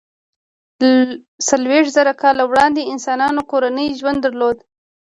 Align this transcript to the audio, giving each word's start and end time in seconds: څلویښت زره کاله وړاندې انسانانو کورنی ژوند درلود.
څلویښت 1.47 1.91
زره 1.97 2.13
کاله 2.21 2.43
وړاندې 2.47 2.89
انسانانو 2.93 3.41
کورنی 3.51 3.87
ژوند 3.99 4.19
درلود. 4.21 4.57